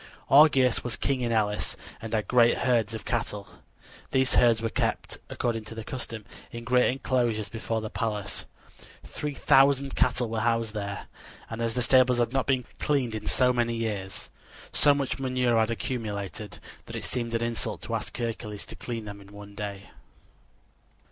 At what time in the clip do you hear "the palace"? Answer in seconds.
7.81-8.47